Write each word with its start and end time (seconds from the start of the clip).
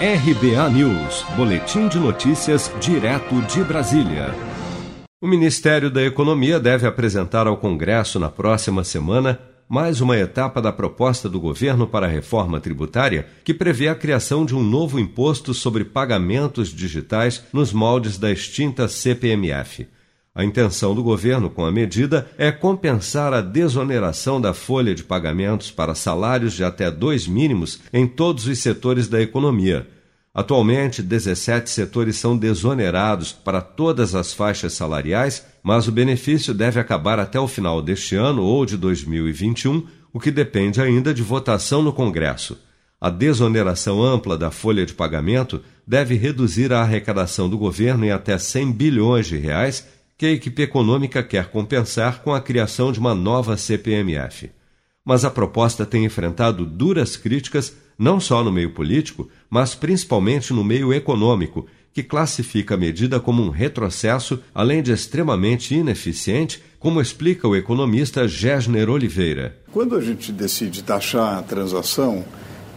RBA 0.00 0.70
News, 0.70 1.26
Boletim 1.36 1.88
de 1.88 1.98
Notícias, 1.98 2.70
direto 2.80 3.42
de 3.52 3.64
Brasília. 3.64 4.32
O 5.20 5.26
Ministério 5.26 5.90
da 5.90 6.00
Economia 6.00 6.60
deve 6.60 6.86
apresentar 6.86 7.48
ao 7.48 7.56
Congresso 7.56 8.20
na 8.20 8.28
próxima 8.28 8.84
semana 8.84 9.40
mais 9.68 10.00
uma 10.00 10.16
etapa 10.16 10.62
da 10.62 10.70
proposta 10.70 11.28
do 11.28 11.40
governo 11.40 11.84
para 11.84 12.06
a 12.06 12.08
reforma 12.08 12.60
tributária 12.60 13.26
que 13.42 13.52
prevê 13.52 13.88
a 13.88 13.94
criação 13.96 14.46
de 14.46 14.54
um 14.54 14.62
novo 14.62 15.00
imposto 15.00 15.52
sobre 15.52 15.84
pagamentos 15.84 16.68
digitais 16.68 17.42
nos 17.52 17.72
moldes 17.72 18.16
da 18.16 18.30
extinta 18.30 18.86
CPMF. 18.86 19.88
A 20.38 20.44
intenção 20.44 20.94
do 20.94 21.02
governo 21.02 21.50
com 21.50 21.66
a 21.66 21.72
medida 21.72 22.30
é 22.38 22.52
compensar 22.52 23.34
a 23.34 23.40
desoneração 23.40 24.40
da 24.40 24.54
folha 24.54 24.94
de 24.94 25.02
pagamentos 25.02 25.72
para 25.72 25.96
salários 25.96 26.52
de 26.52 26.62
até 26.62 26.92
dois 26.92 27.26
mínimos 27.26 27.80
em 27.92 28.06
todos 28.06 28.46
os 28.46 28.60
setores 28.60 29.08
da 29.08 29.20
economia. 29.20 29.88
Atualmente, 30.32 31.02
17 31.02 31.68
setores 31.68 32.18
são 32.18 32.38
desonerados 32.38 33.32
para 33.32 33.60
todas 33.60 34.14
as 34.14 34.32
faixas 34.32 34.74
salariais, 34.74 35.44
mas 35.60 35.88
o 35.88 35.92
benefício 35.92 36.54
deve 36.54 36.78
acabar 36.78 37.18
até 37.18 37.40
o 37.40 37.48
final 37.48 37.82
deste 37.82 38.14
ano 38.14 38.44
ou 38.44 38.64
de 38.64 38.76
2021, 38.76 39.88
o 40.12 40.20
que 40.20 40.30
depende 40.30 40.80
ainda 40.80 41.12
de 41.12 41.20
votação 41.20 41.82
no 41.82 41.92
Congresso. 41.92 42.56
A 43.00 43.10
desoneração 43.10 44.00
ampla 44.00 44.38
da 44.38 44.52
folha 44.52 44.86
de 44.86 44.94
pagamento 44.94 45.60
deve 45.84 46.14
reduzir 46.14 46.72
a 46.72 46.82
arrecadação 46.82 47.48
do 47.48 47.58
governo 47.58 48.04
em 48.04 48.12
até 48.12 48.38
100 48.38 48.72
bilhões 48.72 49.26
de 49.26 49.36
reais 49.36 49.97
que 50.18 50.26
a 50.26 50.32
equipe 50.32 50.62
econômica 50.62 51.22
quer 51.22 51.48
compensar 51.48 52.22
com 52.22 52.34
a 52.34 52.40
criação 52.40 52.90
de 52.90 52.98
uma 52.98 53.14
nova 53.14 53.56
CPMF. 53.56 54.50
Mas 55.04 55.24
a 55.24 55.30
proposta 55.30 55.86
tem 55.86 56.04
enfrentado 56.04 56.66
duras 56.66 57.16
críticas 57.16 57.76
não 57.96 58.18
só 58.18 58.42
no 58.42 58.50
meio 58.50 58.70
político, 58.70 59.28
mas 59.48 59.76
principalmente 59.76 60.52
no 60.52 60.64
meio 60.64 60.92
econômico, 60.92 61.66
que 61.92 62.02
classifica 62.02 62.74
a 62.74 62.78
medida 62.78 63.18
como 63.18 63.42
um 63.42 63.48
retrocesso, 63.48 64.40
além 64.54 64.82
de 64.82 64.92
extremamente 64.92 65.74
ineficiente, 65.74 66.62
como 66.78 67.00
explica 67.00 67.48
o 67.48 67.56
economista 67.56 68.28
Gesner 68.28 68.90
Oliveira. 68.90 69.56
Quando 69.72 69.96
a 69.96 70.00
gente 70.00 70.30
decide 70.30 70.82
taxar 70.82 71.38
a 71.38 71.42
transação, 71.42 72.24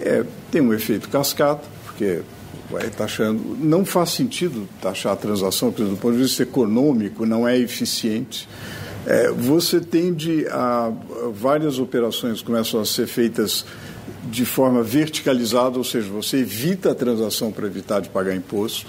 é, 0.00 0.24
tem 0.50 0.60
um 0.60 0.72
efeito 0.72 1.08
cascata, 1.08 1.68
porque 1.84 2.22
vai 2.70 2.88
taxando. 2.90 3.56
Não 3.60 3.84
faz 3.84 4.10
sentido 4.10 4.68
taxar 4.80 5.12
a 5.12 5.16
transação, 5.16 5.70
porque 5.70 5.88
do 5.88 5.96
ponto 5.96 6.16
de 6.16 6.22
vista 6.22 6.42
econômico 6.42 7.26
não 7.26 7.46
é 7.46 7.58
eficiente. 7.58 8.48
É, 9.06 9.30
você 9.30 9.80
tende 9.80 10.46
a 10.48 10.90
várias 11.32 11.78
operações 11.78 12.40
começam 12.40 12.80
a 12.80 12.86
ser 12.86 13.06
feitas 13.06 13.66
de 14.30 14.46
forma 14.46 14.82
verticalizada, 14.82 15.76
ou 15.76 15.84
seja, 15.84 16.08
você 16.08 16.38
evita 16.38 16.92
a 16.92 16.94
transação 16.94 17.52
para 17.52 17.66
evitar 17.66 18.00
de 18.00 18.08
pagar 18.08 18.34
imposto. 18.34 18.86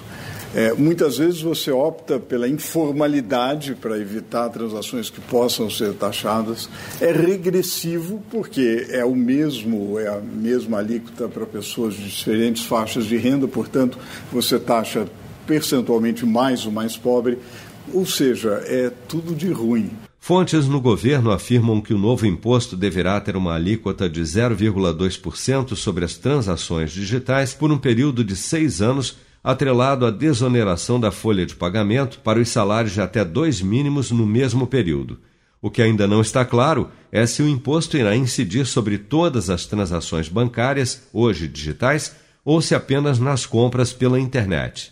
É, 0.56 0.74
muitas 0.74 1.18
vezes 1.18 1.42
você 1.42 1.70
opta 1.70 2.18
pela 2.18 2.48
informalidade 2.48 3.76
para 3.76 4.00
evitar 4.00 4.48
transações 4.48 5.10
que 5.10 5.20
possam 5.20 5.70
ser 5.70 5.94
taxadas. 5.96 6.70
É 7.02 7.12
regressivo 7.12 8.24
porque 8.32 8.88
é 8.90 9.04
o 9.04 9.14
mesmo, 9.14 10.00
é 10.00 10.08
a 10.08 10.22
mesma 10.22 10.78
alíquota 10.78 11.28
para 11.28 11.46
pessoas 11.46 11.96
de 11.96 12.06
diferentes 12.06 12.64
faixas 12.64 13.06
de 13.06 13.18
renda, 13.18 13.50
portanto, 13.50 13.98
você 14.32 14.58
taxa 14.58 15.06
percentualmente 15.46 16.26
mais 16.26 16.66
o 16.66 16.72
mais 16.72 16.96
pobre. 16.96 17.38
Ou 17.94 18.06
seja, 18.06 18.64
é 18.66 18.90
tudo 19.10 19.36
de 19.36 19.52
ruim. 19.52 19.92
Fontes 20.22 20.70
no 20.70 20.80
governo 20.80 21.32
afirmam 21.32 21.82
que 21.82 21.94
o 21.94 21.98
novo 21.98 22.26
imposto 22.26 22.78
deverá 22.78 23.20
ter 23.20 23.36
uma 23.36 23.56
alíquota 23.56 24.10
de 24.10 24.22
0,2% 24.22 25.76
sobre 25.76 26.06
as 26.06 26.16
transações 26.16 26.92
digitais 26.94 27.54
por 27.54 27.72
um 27.74 27.78
período 27.78 28.24
de 28.24 28.38
seis 28.38 28.82
anos 28.82 29.18
atrelado 29.46 30.08
à 30.08 30.10
desoneração 30.10 31.00
da 31.00 31.12
folha 31.12 31.46
de 31.46 31.56
pagamento 31.56 32.20
para 32.22 32.40
os 32.40 32.50
salários 32.50 32.94
de 32.94 33.02
até 33.02 33.24
dois 33.24 33.62
mínimos 33.62 34.10
no 34.10 34.26
mesmo 34.26 34.66
período. 34.66 35.20
O 35.62 35.70
que 35.70 35.84
ainda 35.84 36.08
não 36.08 36.20
está 36.20 36.44
claro 36.44 36.90
é 37.12 37.28
se 37.28 37.44
o 37.44 37.48
imposto 37.48 37.96
irá 37.96 38.16
incidir 38.16 38.66
sobre 38.66 38.98
todas 38.98 39.52
as 39.52 39.68
transações 39.68 40.28
bancárias, 40.28 41.08
hoje 41.14 41.48
digitais, 41.48 42.16
ou 42.44 42.60
se 42.60 42.74
apenas 42.74 43.20
nas 43.20 43.46
compras 43.46 43.94
pela 43.94 44.20
internet. 44.20 44.92